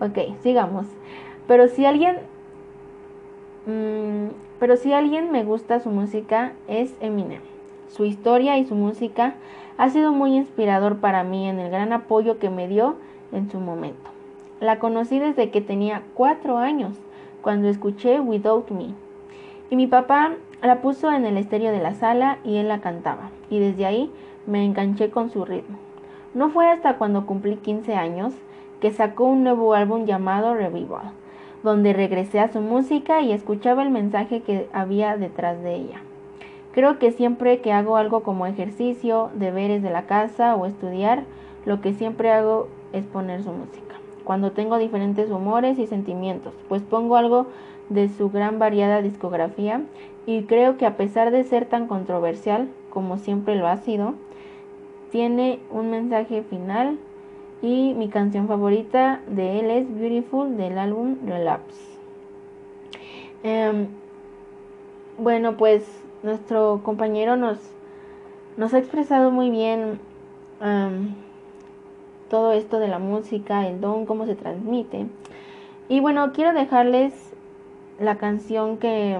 Ok, 0.01 0.37
sigamos. 0.41 0.85
Pero 1.47 1.69
si 1.69 1.85
alguien... 1.85 2.17
mm, 3.65 4.27
pero 4.59 4.75
si 4.75 4.91
alguien 4.91 5.31
me 5.31 5.45
gusta 5.45 5.79
su 5.79 5.89
música 5.89 6.51
es 6.67 6.93
Eminem. 6.99 7.41
Su 7.87 8.03
historia 8.03 8.57
y 8.57 8.65
su 8.65 8.75
música 8.75 9.35
ha 9.77 9.89
sido 9.89 10.11
muy 10.11 10.35
inspirador 10.35 10.97
para 10.97 11.23
mí 11.23 11.47
en 11.47 11.59
el 11.59 11.71
gran 11.71 11.93
apoyo 11.93 12.39
que 12.39 12.49
me 12.49 12.67
dio 12.67 12.95
en 13.31 13.49
su 13.49 13.59
momento. 13.59 14.09
La 14.59 14.77
conocí 14.77 15.19
desde 15.19 15.51
que 15.51 15.61
tenía 15.61 16.03
cuatro 16.13 16.57
años, 16.57 16.97
cuando 17.41 17.69
escuché 17.69 18.19
Without 18.19 18.71
Me. 18.71 18.93
Y 19.69 19.75
mi 19.75 19.87
papá 19.87 20.33
la 20.67 20.81
puso 20.81 21.11
en 21.11 21.25
el 21.25 21.37
estéreo 21.37 21.71
de 21.71 21.79
la 21.79 21.93
sala 21.93 22.39
y 22.43 22.57
él 22.57 22.67
la 22.67 22.79
cantaba. 22.79 23.29
Y 23.49 23.59
desde 23.59 23.85
ahí 23.85 24.11
me 24.47 24.65
enganché 24.65 25.09
con 25.09 25.29
su 25.29 25.45
ritmo. 25.45 25.77
No 26.33 26.49
fue 26.49 26.69
hasta 26.69 26.97
cuando 26.97 27.25
cumplí 27.25 27.57
15 27.57 27.95
años 27.95 28.33
que 28.79 28.91
sacó 28.91 29.25
un 29.25 29.43
nuevo 29.43 29.73
álbum 29.73 30.05
llamado 30.05 30.55
Revival, 30.55 31.11
donde 31.63 31.93
regresé 31.93 32.39
a 32.39 32.51
su 32.51 32.59
música 32.59 33.21
y 33.21 33.31
escuchaba 33.31 33.83
el 33.83 33.89
mensaje 33.89 34.41
que 34.41 34.67
había 34.73 35.15
detrás 35.17 35.61
de 35.61 35.75
ella. 35.75 36.01
Creo 36.73 36.97
que 36.97 37.11
siempre 37.11 37.61
que 37.61 37.71
hago 37.71 37.97
algo 37.97 38.23
como 38.23 38.47
ejercicio, 38.47 39.29
deberes 39.35 39.83
de 39.83 39.91
la 39.91 40.07
casa 40.07 40.55
o 40.55 40.65
estudiar, 40.65 41.23
lo 41.65 41.81
que 41.81 41.93
siempre 41.93 42.31
hago 42.31 42.67
es 42.93 43.05
poner 43.05 43.43
su 43.43 43.51
música. 43.51 43.95
Cuando 44.23 44.51
tengo 44.51 44.77
diferentes 44.77 45.29
humores 45.29 45.77
y 45.77 45.85
sentimientos, 45.85 46.53
pues 46.67 46.81
pongo 46.81 47.15
algo 47.15 47.47
de 47.89 48.09
su 48.09 48.29
gran 48.29 48.59
variada 48.59 49.01
discografía 49.01 49.81
y 50.25 50.43
creo 50.43 50.77
que 50.77 50.85
a 50.85 50.97
pesar 50.97 51.31
de 51.31 51.43
ser 51.43 51.65
tan 51.65 51.87
controversial 51.87 52.69
como 52.89 53.17
siempre 53.17 53.55
lo 53.55 53.67
ha 53.67 53.77
sido, 53.77 54.13
tiene 55.11 55.59
un 55.71 55.91
mensaje 55.91 56.43
final 56.43 56.97
y 57.61 57.93
mi 57.95 58.09
canción 58.09 58.47
favorita 58.47 59.21
de 59.27 59.59
él 59.59 59.69
es 59.71 59.99
Beautiful 59.99 60.57
del 60.57 60.77
álbum 60.77 61.17
Relapse. 61.25 61.93
Em, 63.43 63.87
bueno, 65.17 65.57
pues 65.57 65.85
nuestro 66.23 66.81
compañero 66.83 67.35
nos, 67.35 67.57
nos 68.57 68.73
ha 68.73 68.79
expresado 68.79 69.31
muy 69.31 69.49
bien 69.49 69.99
em, 70.61 71.15
todo 72.29 72.53
esto 72.53 72.79
de 72.79 72.87
la 72.87 72.99
música, 72.99 73.67
el 73.67 73.81
don, 73.81 74.05
cómo 74.05 74.25
se 74.25 74.35
transmite. 74.35 75.07
Y 75.89 75.99
bueno, 75.99 76.31
quiero 76.33 76.53
dejarles 76.53 77.13
la 77.99 78.17
canción 78.17 78.77
que 78.77 79.19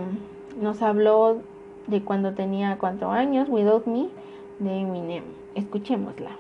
nos 0.60 0.82
habló 0.82 1.42
de 1.88 2.02
cuando 2.04 2.34
tenía 2.34 2.78
cuatro 2.80 3.12
años, 3.12 3.48
Without 3.50 3.86
Me, 3.86 4.10
de 4.60 4.80
Eminem. 4.80 5.24
Escuchémosla. 5.56 6.32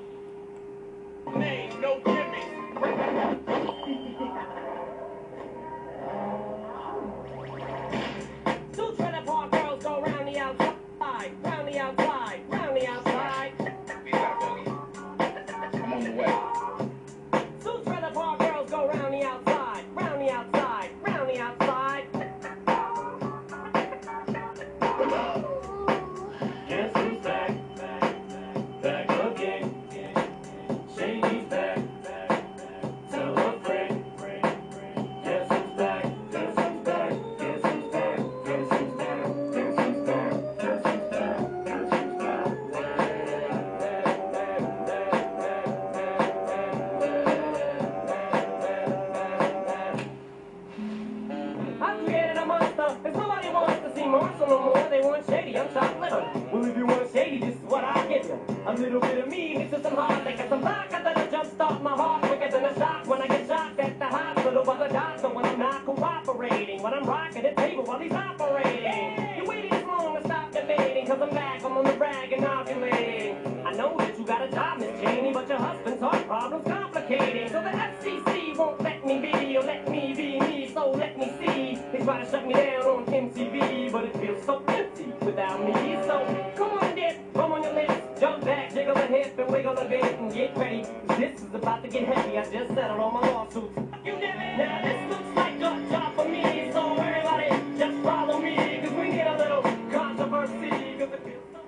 Me 82.48 82.54
down 82.54 82.86
on 82.86 83.06
MTV, 83.06 83.92
but 83.92 84.04
it 84.06 84.18
feels 84.18 84.44
so 84.46 84.62
empty 84.68 85.14
without 85.26 85.64
me. 85.64 85.74
So 86.06 86.20
come 86.56 86.72
on, 86.72 86.96
dip, 86.96 87.16
come 87.34 87.52
on 87.54 87.64
your 87.64 87.74
lips, 87.74 88.20
jump 88.20 88.44
back, 88.44 88.74
jiggle 88.74 88.96
a 88.96 89.06
hip, 89.06 89.38
and 89.40 89.50
wiggle 89.52 89.78
a 89.78 89.86
bit, 89.86 90.04
and 90.20 90.34
get 90.34 90.56
ready. 90.58 90.86
This 91.18 91.42
is 91.42 91.54
about 91.54 91.82
to 91.84 91.90
get 91.90 92.04
heavy. 92.08 92.38
I 92.38 92.44
just 92.44 92.74
settled 92.74 93.00
all 93.00 93.12
my 93.12 93.22
lawsuits. 93.32 93.78
You 94.06 94.14
did. 94.20 94.36
Now 94.58 94.82
this 94.84 95.10
looks 95.10 95.36
like 95.36 95.56
a 95.56 95.90
job 95.90 96.14
for 96.16 96.26
me, 96.26 96.70
so 96.74 96.96
everybody 96.98 97.50
just 97.78 97.98
follow 98.04 98.40
me, 98.40 98.56
'cause 98.82 98.94
we 98.94 99.10
need 99.10 99.28
a 99.28 99.38
little 99.38 99.64
controversy, 99.92 100.68
it 100.68 101.10
feels 101.24 101.48
so 101.54 101.60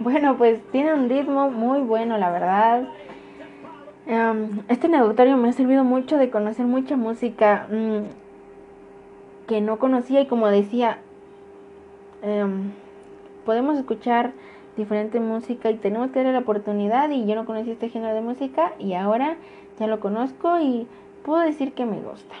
Bueno, 0.00 0.36
pues 0.36 0.60
tiene 0.72 0.92
un 0.94 1.08
ritmo 1.08 1.50
muy 1.50 1.80
bueno, 1.80 2.18
la 2.18 2.30
verdad. 2.30 2.88
Em, 4.08 4.62
este 4.68 4.86
anecdotario 4.86 5.36
me 5.36 5.48
ha 5.48 5.52
servido 5.52 5.82
mucho 5.84 6.16
de 6.16 6.30
conocer 6.30 6.64
mucha 6.66 6.96
música 6.96 7.66
mm, 7.70 8.02
que 9.46 9.60
no 9.60 9.78
conocía 9.78 10.20
y 10.20 10.26
como 10.26 10.48
decía, 10.48 10.98
em, 12.22 12.72
podemos 13.44 13.78
escuchar 13.78 14.32
diferente 14.76 15.20
música 15.20 15.70
y 15.70 15.76
tenemos 15.76 16.10
que 16.10 16.18
darle 16.18 16.32
la 16.32 16.40
oportunidad 16.40 17.10
y 17.10 17.26
yo 17.26 17.34
no 17.34 17.46
conocía 17.46 17.72
este 17.72 17.88
género 17.88 18.14
de 18.14 18.20
música 18.20 18.72
y 18.78 18.94
ahora 18.94 19.36
ya 19.78 19.86
lo 19.86 20.00
conozco 20.00 20.60
y 20.60 20.86
puedo 21.24 21.40
decir 21.40 21.72
que 21.72 21.86
me 21.86 22.00
gusta. 22.00 22.34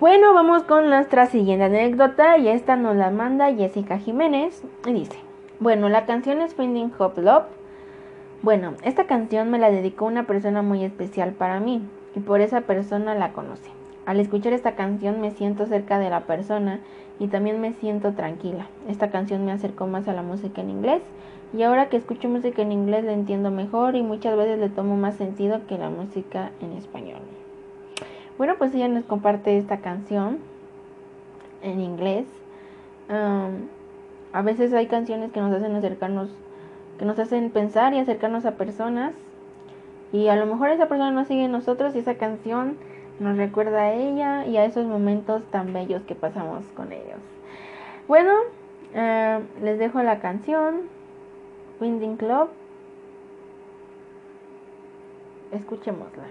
Bueno, 0.00 0.32
vamos 0.34 0.62
con 0.64 0.88
nuestra 0.88 1.26
siguiente 1.26 1.64
anécdota 1.64 2.38
y 2.38 2.48
esta 2.48 2.76
nos 2.76 2.96
la 2.96 3.10
manda 3.10 3.54
Jessica 3.54 3.98
Jiménez 3.98 4.64
y 4.86 4.92
dice, 4.92 5.18
bueno, 5.60 5.88
la 5.88 6.06
canción 6.06 6.40
es 6.40 6.54
Finding 6.54 6.92
Hop 6.98 7.18
Love. 7.18 7.44
Bueno, 8.42 8.74
esta 8.82 9.04
canción 9.04 9.50
me 9.50 9.58
la 9.58 9.70
dedicó 9.70 10.06
una 10.06 10.26
persona 10.26 10.62
muy 10.62 10.82
especial 10.84 11.32
para 11.32 11.60
mí 11.60 11.82
y 12.16 12.20
por 12.20 12.40
esa 12.40 12.62
persona 12.62 13.14
la 13.14 13.32
conocí. 13.32 13.70
Al 14.10 14.18
escuchar 14.18 14.52
esta 14.52 14.74
canción 14.74 15.20
me 15.20 15.30
siento 15.30 15.66
cerca 15.66 16.00
de 16.00 16.10
la 16.10 16.22
persona 16.22 16.80
y 17.20 17.28
también 17.28 17.60
me 17.60 17.74
siento 17.74 18.12
tranquila. 18.12 18.66
Esta 18.88 19.12
canción 19.12 19.44
me 19.44 19.52
acercó 19.52 19.86
más 19.86 20.08
a 20.08 20.12
la 20.12 20.22
música 20.22 20.62
en 20.62 20.70
inglés 20.70 21.00
y 21.56 21.62
ahora 21.62 21.88
que 21.88 21.96
escucho 21.96 22.28
música 22.28 22.60
en 22.60 22.72
inglés 22.72 23.04
la 23.04 23.12
entiendo 23.12 23.52
mejor 23.52 23.94
y 23.94 24.02
muchas 24.02 24.36
veces 24.36 24.58
le 24.58 24.68
tomo 24.68 24.96
más 24.96 25.14
sentido 25.14 25.64
que 25.68 25.78
la 25.78 25.90
música 25.90 26.50
en 26.60 26.72
español. 26.72 27.20
Bueno, 28.36 28.56
pues 28.58 28.74
ella 28.74 28.88
nos 28.88 29.04
comparte 29.04 29.56
esta 29.56 29.76
canción 29.76 30.38
en 31.62 31.80
inglés. 31.80 32.26
Um, 33.08 33.68
a 34.32 34.42
veces 34.42 34.72
hay 34.72 34.86
canciones 34.88 35.30
que 35.30 35.38
nos 35.38 35.52
hacen 35.52 35.72
acercarnos, 35.76 36.30
que 36.98 37.04
nos 37.04 37.16
hacen 37.20 37.48
pensar 37.50 37.94
y 37.94 38.00
acercarnos 38.00 38.44
a 38.44 38.56
personas. 38.56 39.12
Y 40.12 40.26
a 40.26 40.34
lo 40.34 40.46
mejor 40.46 40.70
esa 40.70 40.88
persona 40.88 41.12
no 41.12 41.24
sigue 41.26 41.44
en 41.44 41.52
nosotros 41.52 41.94
y 41.94 42.00
esa 42.00 42.16
canción 42.16 42.76
nos 43.20 43.36
recuerda 43.36 43.82
a 43.82 43.92
ella 43.92 44.46
y 44.46 44.56
a 44.56 44.64
esos 44.64 44.86
momentos 44.86 45.42
tan 45.50 45.72
bellos 45.72 46.02
que 46.02 46.14
pasamos 46.14 46.64
con 46.74 46.90
ellos. 46.90 47.20
Bueno, 48.08 48.32
eh, 48.94 49.40
les 49.62 49.78
dejo 49.78 50.02
la 50.02 50.18
canción 50.20 50.88
Winding 51.80 52.16
Club. 52.16 52.48
Escuchémosla. 55.52 56.24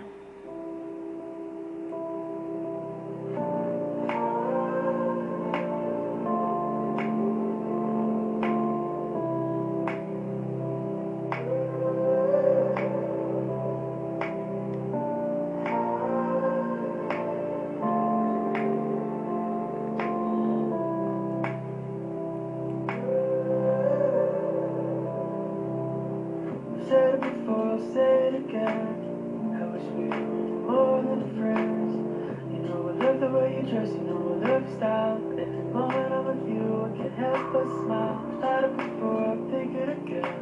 The 33.19 33.27
way 33.27 33.60
you 33.60 33.69
dress, 33.69 33.89
you 33.89 33.99
know 33.99 34.15
I 34.15 34.47
love 34.47 34.63
your 34.63 34.77
style. 34.77 35.19
Every 35.36 35.63
moment 35.75 36.13
I'm 36.13 36.25
with 36.25 36.47
you, 36.47 36.88
I 36.88 36.97
can't 36.97 37.13
help 37.19 37.51
but 37.51 37.67
smile. 37.84 38.15
Thought 38.39 38.63
it 38.63 38.77
before, 38.77 39.25
I'll 39.27 39.49
think 39.51 39.75
it 39.75 39.89
again. 39.89 40.39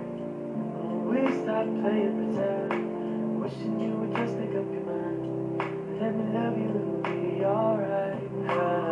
When 0.78 1.26
we 1.26 1.32
stop 1.42 1.66
playing 1.82 2.14
pretend, 2.22 3.42
wishing 3.42 3.80
you 3.82 3.98
would 3.98 4.14
just 4.16 4.38
make 4.38 4.54
up 4.54 4.70
your 4.70 4.86
mind. 4.86 5.22
Let 6.00 6.14
me 6.14 6.24
love 6.38 6.58
you, 6.58 6.70
it'll 6.70 7.02
be 7.02 7.46
alright. 7.46 8.87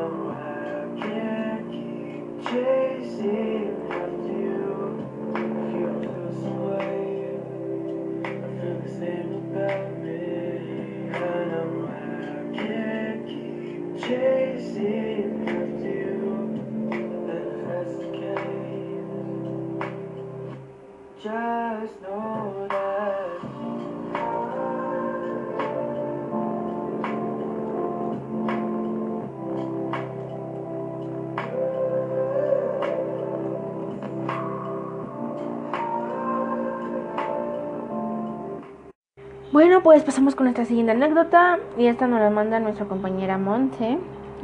Pues 39.85 40.03
pasamos 40.03 40.33
con 40.33 40.45
nuestra 40.45 40.65
siguiente 40.65 40.93
anécdota 40.93 41.59
y 41.77 41.85
esta 41.85 42.07
nos 42.07 42.19
la 42.19 42.31
manda 42.31 42.59
nuestra 42.59 42.87
compañera 42.87 43.37
Monte 43.37 43.99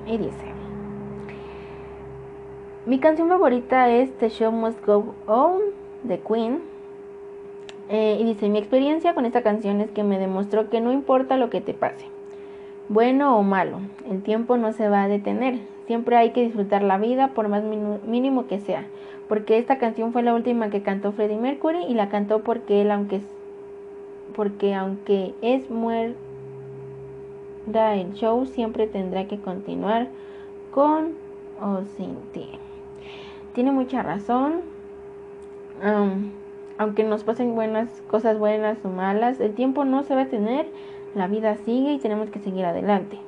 y 0.06 0.18
dice, 0.20 0.46
mi 2.86 3.00
canción 3.00 3.28
favorita 3.28 3.90
es 3.90 4.16
The 4.20 4.30
Show 4.30 4.52
Must 4.52 4.86
Go 4.86 5.16
On 5.26 5.62
de 6.04 6.20
Queen 6.20 6.60
Eh, 7.90 8.20
y 8.22 8.24
dice, 8.24 8.50
mi 8.50 8.60
experiencia 8.60 9.16
con 9.16 9.26
esta 9.26 9.42
canción 9.42 9.82
es 9.82 9.90
que 9.90 10.04
me 10.04 10.20
demostró 10.20 10.70
que 10.70 10.80
no 10.80 10.92
importa 10.92 11.38
lo 11.38 11.50
que 11.50 11.60
te 11.60 11.74
pase, 11.74 12.06
bueno 12.88 13.36
o 13.36 13.42
malo, 13.42 13.80
el 14.12 14.22
tiempo 14.22 14.58
no 14.58 14.74
se 14.74 14.90
va 14.90 15.02
a 15.02 15.08
detener, 15.08 15.58
siempre 15.88 16.18
hay 16.18 16.34
que 16.34 16.44
disfrutar 16.44 16.84
la 16.84 17.00
vida 17.00 17.30
por 17.30 17.48
más 17.48 17.64
mínimo 17.64 18.46
que 18.46 18.60
sea, 18.60 18.86
porque 19.28 19.58
esta 19.58 19.80
canción 19.80 20.14
fue 20.14 20.22
la 20.22 20.36
última 20.36 20.70
que 20.70 20.84
cantó 20.84 21.14
Freddie 21.14 21.38
Mercury 21.38 21.84
y 21.90 21.96
la 21.96 22.10
cantó 22.10 22.44
porque 22.44 22.82
él, 22.82 22.92
aunque 22.92 23.22
porque 24.36 24.74
aunque 24.74 25.34
es 25.42 25.70
muerta 25.70 26.16
el 27.96 28.14
show, 28.14 28.46
siempre 28.46 28.88
tendrá 28.88 29.28
que 29.28 29.40
continuar 29.40 30.08
con 30.72 31.14
o 31.62 31.84
sin 31.98 32.16
ti. 32.34 32.48
Tiene 33.54 33.72
mucha 33.72 34.02
razón. 34.04 34.62
Aunque 36.78 37.04
nos 37.04 37.24
pasen 37.24 37.54
buenas 37.56 38.02
cosas 38.10 38.40
buenas 38.40 38.78
o 38.84 38.90
malas, 38.90 39.40
el 39.40 39.54
tiempo 39.54 39.86
no 39.86 40.04
se 40.04 40.16
va 40.16 40.24
a 40.24 40.30
tener, 40.30 40.68
la 41.14 41.28
vida 41.28 41.56
sigue 41.58 41.94
y 41.94 42.00
tenemos 42.00 42.30
que 42.30 42.40
seguir 42.40 42.66
adelante. 42.66 43.20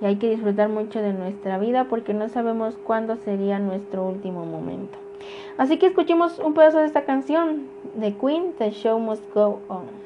Y 0.00 0.04
hay 0.06 0.16
que 0.16 0.30
disfrutar 0.30 0.68
mucho 0.68 1.00
de 1.00 1.12
nuestra 1.12 1.58
vida 1.58 1.86
porque 1.88 2.14
no 2.14 2.28
sabemos 2.28 2.76
cuándo 2.84 3.16
sería 3.16 3.58
nuestro 3.58 4.06
último 4.06 4.44
momento. 4.44 4.98
Así 5.58 5.78
que 5.78 5.86
escuchemos 5.86 6.38
un 6.38 6.54
pedazo 6.54 6.78
de 6.78 6.86
esta 6.86 7.04
canción 7.04 7.68
de 7.94 8.14
Queen, 8.14 8.52
The 8.58 8.70
Show 8.70 8.98
Must 8.98 9.24
Go 9.34 9.60
On. 9.68 10.05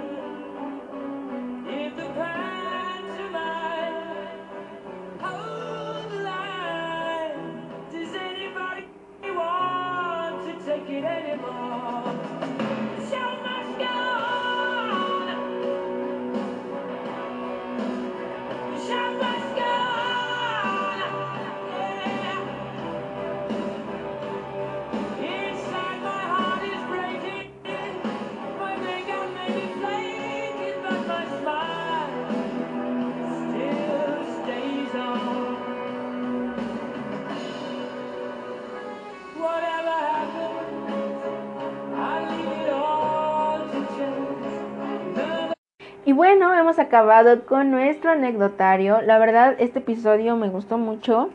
Bueno, 46.21 46.53
hemos 46.53 46.77
acabado 46.77 47.47
con 47.47 47.71
nuestro 47.71 48.11
anecdotario. 48.11 49.01
La 49.01 49.17
verdad, 49.17 49.55
este 49.57 49.79
episodio 49.79 50.35
me 50.35 50.49
gustó 50.49 50.77
mucho. 50.77 51.31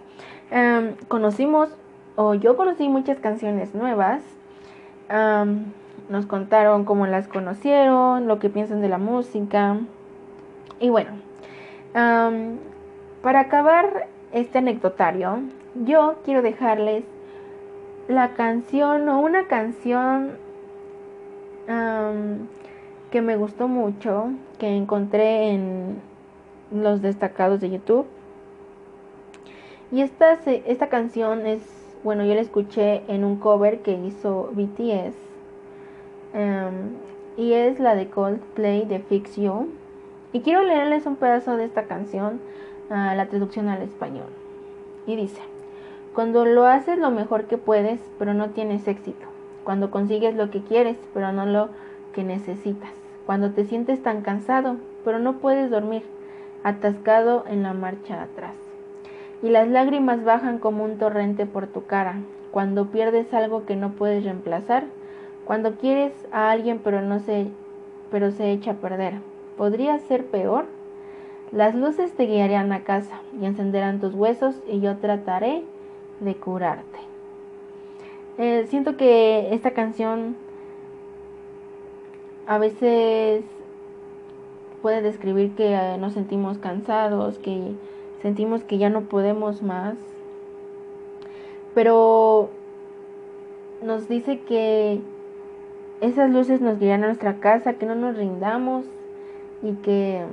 Em, 0.52 0.94
conocimos, 1.08 1.76
o 2.14 2.34
yo 2.34 2.56
conocí 2.56 2.88
muchas 2.88 3.18
canciones 3.18 3.74
nuevas. 3.74 4.22
Am, 5.08 5.72
nos 6.08 6.26
contaron 6.26 6.84
cómo 6.84 7.08
las 7.08 7.26
conocieron, 7.26 8.28
lo 8.28 8.38
que 8.38 8.48
piensan 8.48 8.80
de 8.80 8.88
la 8.88 8.98
música. 8.98 9.76
Y 10.78 10.90
bueno, 10.90 11.10
am, 11.92 12.58
para 13.22 13.40
acabar 13.40 14.06
este 14.30 14.58
anecdotario, 14.58 15.40
yo 15.84 16.20
quiero 16.24 16.42
dejarles 16.42 17.02
la 18.06 18.34
canción 18.34 19.08
o 19.08 19.18
una 19.18 19.48
canción 19.48 20.38
que 23.10 23.20
me 23.20 23.36
gustó 23.36 23.66
mucho, 23.66 24.30
que 24.58 24.68
encontré 24.68 25.50
en 25.50 26.00
los 26.72 27.02
destacados 27.02 27.60
de 27.60 27.70
YouTube. 27.70 28.06
Y 29.92 30.02
esta, 30.02 30.32
esta 30.44 30.88
canción 30.88 31.46
es, 31.46 31.60
bueno, 32.02 32.24
yo 32.24 32.34
la 32.34 32.40
escuché 32.40 33.02
en 33.08 33.24
un 33.24 33.36
cover 33.36 33.80
que 33.80 33.92
hizo 33.92 34.50
BTS. 34.52 35.14
em, 36.34 36.96
y 37.36 37.52
es 37.52 37.78
la 37.80 37.94
de 37.94 38.08
Coldplay 38.08 38.86
de 38.86 38.98
Fix 39.00 39.36
You. 39.36 39.68
Y 40.32 40.40
quiero 40.40 40.62
leerles 40.62 41.06
un 41.06 41.16
pedazo 41.16 41.56
de 41.56 41.64
esta 41.64 41.84
canción, 41.84 42.40
ah, 42.90 43.14
la 43.14 43.26
traducción 43.26 43.68
al 43.68 43.82
español. 43.82 44.28
Y 45.06 45.16
dice, 45.16 45.40
cuando 46.14 46.44
lo 46.46 46.66
haces 46.66 46.98
lo 46.98 47.10
mejor 47.10 47.44
que 47.44 47.58
puedes, 47.58 48.00
pero 48.18 48.34
no 48.34 48.50
tienes 48.50 48.88
éxito. 48.88 49.26
Cuando 49.64 49.90
consigues 49.90 50.34
lo 50.34 50.50
que 50.50 50.62
quieres, 50.62 50.96
pero 51.12 51.32
no 51.32 51.46
lo 51.46 51.68
que 52.12 52.24
necesitas. 52.24 53.05
Cuando 53.26 53.50
te 53.50 53.64
sientes 53.64 54.02
tan 54.02 54.22
cansado, 54.22 54.76
pero 55.04 55.18
no 55.18 55.38
puedes 55.38 55.70
dormir, 55.70 56.04
atascado 56.62 57.44
en 57.48 57.62
la 57.64 57.74
marcha 57.74 58.22
atrás. 58.22 58.54
Y 59.42 59.50
las 59.50 59.68
lágrimas 59.68 60.24
bajan 60.24 60.58
como 60.58 60.84
un 60.84 60.98
torrente 60.98 61.44
por 61.44 61.66
tu 61.66 61.84
cara. 61.84 62.20
Cuando 62.52 62.86
pierdes 62.86 63.34
algo 63.34 63.66
que 63.66 63.76
no 63.76 63.90
puedes 63.90 64.24
reemplazar. 64.24 64.84
Cuando 65.44 65.74
quieres 65.74 66.12
a 66.32 66.50
alguien 66.50 66.80
pero 66.82 67.02
no 67.02 67.20
se 67.20 67.48
pero 68.10 68.30
se 68.30 68.52
echa 68.52 68.72
a 68.72 68.74
perder. 68.74 69.14
¿Podría 69.56 69.98
ser 69.98 70.26
peor? 70.26 70.66
Las 71.52 71.74
luces 71.74 72.12
te 72.12 72.26
guiarán 72.26 72.72
a 72.72 72.84
casa 72.84 73.20
y 73.40 73.44
encenderán 73.44 74.00
tus 74.00 74.14
huesos 74.14 74.54
y 74.68 74.80
yo 74.80 74.96
trataré 74.98 75.64
de 76.20 76.34
curarte. 76.36 76.98
Eh, 78.38 78.66
siento 78.68 78.96
que 78.96 79.54
esta 79.54 79.72
canción 79.72 80.36
a 82.46 82.58
veces 82.58 83.44
puede 84.82 85.02
describir 85.02 85.52
que 85.52 85.74
eh, 85.74 85.98
nos 85.98 86.12
sentimos 86.12 86.58
cansados, 86.58 87.38
que 87.38 87.72
sentimos 88.22 88.62
que 88.62 88.78
ya 88.78 88.88
no 88.88 89.02
podemos 89.02 89.62
más, 89.62 89.96
pero 91.74 92.50
nos 93.82 94.08
dice 94.08 94.40
que 94.40 95.00
esas 96.00 96.30
luces 96.30 96.60
nos 96.60 96.78
guiarán 96.78 97.04
a 97.04 97.06
nuestra 97.08 97.40
casa, 97.40 97.74
que 97.74 97.86
no 97.86 97.94
nos 97.94 98.16
rindamos 98.16 98.84
y 99.62 99.72
que 99.74 100.24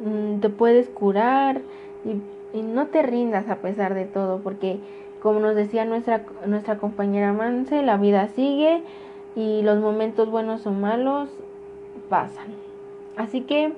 mm, 0.00 0.40
te 0.40 0.50
puedes 0.50 0.88
curar 0.88 1.62
y, 2.04 2.56
y 2.56 2.62
no 2.62 2.86
te 2.86 3.02
rindas 3.02 3.48
a 3.48 3.56
pesar 3.56 3.94
de 3.94 4.04
todo, 4.04 4.38
porque 4.38 4.78
como 5.20 5.40
nos 5.40 5.54
decía 5.54 5.84
nuestra, 5.84 6.24
nuestra 6.46 6.78
compañera 6.78 7.32
Mance, 7.32 7.82
la 7.82 7.96
vida 7.96 8.28
sigue 8.28 8.82
y 9.40 9.62
los 9.62 9.78
momentos 9.78 10.30
buenos 10.30 10.66
o 10.66 10.70
malos 10.70 11.30
pasan. 12.10 12.48
Así 13.16 13.40
que 13.40 13.72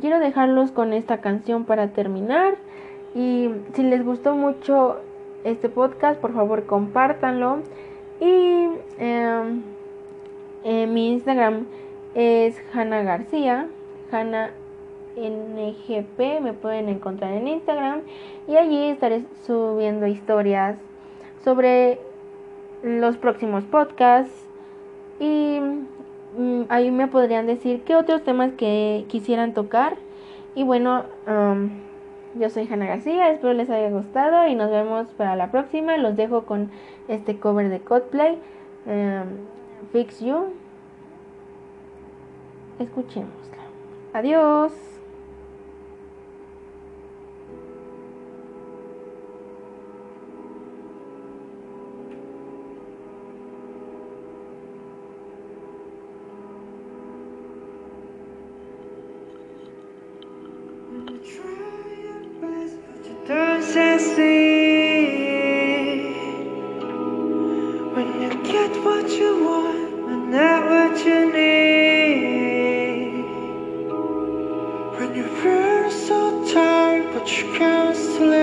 quiero 0.00 0.18
dejarlos 0.20 0.70
con 0.70 0.94
esta 0.94 1.18
canción 1.20 1.64
para 1.64 1.88
terminar. 1.88 2.56
Y 3.14 3.50
si 3.74 3.82
les 3.82 4.02
gustó 4.04 4.34
mucho 4.34 4.96
este 5.44 5.68
podcast, 5.68 6.18
por 6.18 6.32
favor 6.32 6.64
compártanlo. 6.64 7.58
Y 8.20 8.68
em, 8.98 9.62
eh, 10.64 10.86
mi 10.86 11.12
Instagram 11.12 11.66
es 12.14 12.58
Hanna 12.72 13.02
García, 13.02 13.68
Hanna 14.10 14.50
NGP, 15.14 16.40
me 16.40 16.54
pueden 16.54 16.88
encontrar 16.88 17.34
en 17.34 17.48
Instagram. 17.48 18.00
Y 18.46 18.56
allí 18.56 18.88
estaré 18.88 19.24
subiendo 19.44 20.06
historias 20.06 20.78
sobre 21.44 22.07
los 22.82 23.16
próximos 23.16 23.64
podcasts 23.64 24.46
y 25.20 25.60
mm, 26.36 26.62
ahí 26.68 26.90
me 26.90 27.08
podrían 27.08 27.46
decir 27.46 27.82
qué 27.84 27.96
otros 27.96 28.22
temas 28.22 28.52
que 28.52 29.04
quisieran 29.08 29.54
tocar. 29.54 29.96
Y 30.54 30.64
bueno 30.64 31.04
um, 31.26 31.70
yo 32.34 32.50
soy 32.50 32.68
Hanna 32.70 32.86
García 32.86 33.30
espero 33.30 33.52
les 33.52 33.70
haya 33.70 33.90
gustado 33.90 34.46
y 34.46 34.54
nos 34.54 34.70
vemos 34.70 35.08
para 35.14 35.36
la 35.36 35.50
próxima. 35.50 35.96
Los 35.96 36.16
dejo 36.16 36.44
con 36.44 36.70
este 37.08 37.38
cover 37.38 37.68
de 37.68 37.80
Coldplay 37.80 38.38
um, 38.86 39.90
Fix 39.92 40.20
You. 40.20 40.52
Escuchémosla. 42.78 43.58
Adiós 44.12 44.97
get 68.68 68.84
what 68.84 69.10
you 69.10 69.44
want, 69.44 70.06
but 70.06 70.16
not 70.36 70.60
what 70.70 71.04
you 71.04 71.32
need. 71.32 73.24
When 74.98 75.14
you 75.14 75.26
feel 75.42 75.90
so 75.90 76.44
tired, 76.52 77.12
but 77.12 77.26
you 77.38 77.44
can't 77.58 77.96
sleep. 77.96 78.37